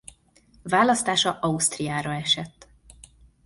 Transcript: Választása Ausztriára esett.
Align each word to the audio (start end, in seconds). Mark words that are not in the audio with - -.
Választása 0.63 1.37
Ausztriára 1.41 2.13
esett. 2.15 2.67